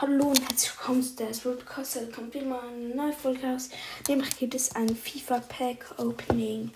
[0.00, 1.96] Hallo und herzlich willkommen zu der Podcast.
[1.96, 3.68] Da kommt wieder eine neue Folge raus.
[4.08, 6.70] Nämlich gibt es ein FIFA Pack Opening.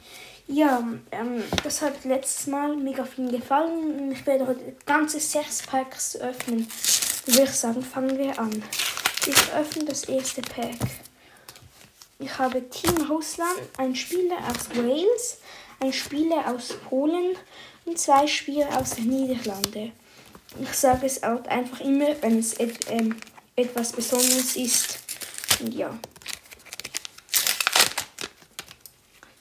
[0.46, 4.12] Ja, ähm, das hat letztes Mal mega viel gefallen.
[4.12, 6.68] Ich werde heute ganze sechs Packs öffnen.
[7.24, 8.62] Würde ich sagen, fangen wir an.
[9.26, 10.76] Ich öffne das erste Pack.
[12.18, 15.38] Ich habe Team Russland, ein Spieler aus Wales,
[15.80, 17.38] ein Spieler aus Polen
[17.86, 19.92] und zwei Spieler aus den Niederlanden.
[20.60, 23.16] Ich sage es auch einfach immer, wenn es et ähm,
[23.56, 24.98] etwas Besonderes ist.
[25.60, 25.98] Und ja.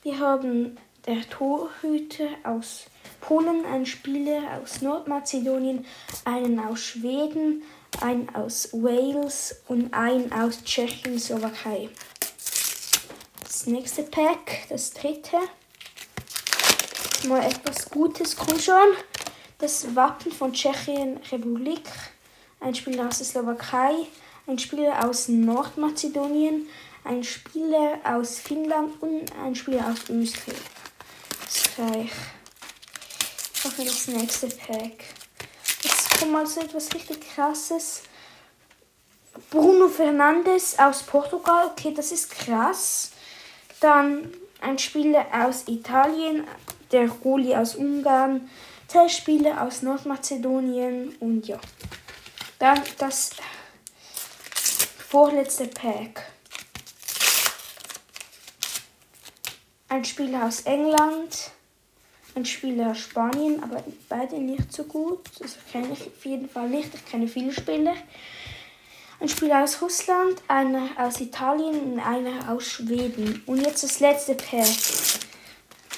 [0.02, 2.86] Wir haben der Torhüter aus
[3.22, 5.86] Polen, einen Spieler aus Nordmazedonien,
[6.26, 7.64] einen aus Schweden,
[8.02, 11.90] einen aus Wales und einen aus Tschechien, Slowakei.
[13.44, 15.38] Das nächste Pack, das dritte.
[17.28, 18.96] Mal etwas Gutes, komm schon
[19.64, 21.88] das Wappen von Tschechien Republik,
[22.60, 23.94] ein Spieler aus der Slowakei,
[24.46, 26.68] ein Spieler aus Nordmazedonien,
[27.06, 30.42] ein Spieler aus Finnland und ein Spieler aus Österreich.
[33.54, 35.06] Ich mache das nächste Pack.
[35.82, 38.04] Jetzt kommt mal so etwas richtig krasses.
[39.50, 41.68] Bruno Fernandes aus Portugal.
[41.72, 43.12] Okay, das ist krass.
[43.80, 46.46] Dann ein Spieler aus Italien,
[46.92, 48.50] der Roli aus Ungarn,
[48.94, 51.60] zwei Spieler aus Nordmazedonien und ja.
[52.60, 53.32] Dann das
[55.10, 56.22] vorletzte Pack.
[59.90, 61.52] Ein Spieler aus England,
[62.36, 65.22] ein Spieler aus Spanien, aber beide nicht so gut.
[65.40, 66.94] Das kenne ich auf jeden Fall nicht.
[66.94, 67.96] Ich kenne viele Spieler.
[69.20, 73.42] Ein Spieler aus Russland, einer aus Italien und einer aus Schweden.
[73.48, 74.68] Und jetzt das letzte Pack.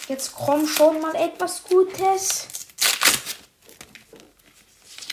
[0.07, 2.54] Jetzt kommt schon mal etwas Gutes.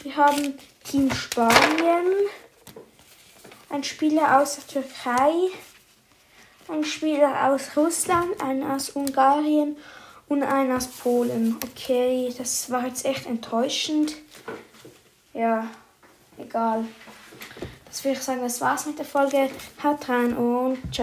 [0.02, 2.06] Wir haben Team Spanien,
[3.70, 5.30] ein Spieler aus der Türkei,
[6.66, 9.76] ein Spieler aus Russland, einer aus Ungarn
[10.26, 11.56] und einer aus Polen.
[11.62, 14.16] Okay, das war jetzt echt enttäuschend.
[15.34, 15.68] Ja,
[16.36, 16.84] egal.
[17.86, 19.50] Das würde ich sagen, das war's mit der Folge.
[19.84, 21.00] Haut rein und ciao.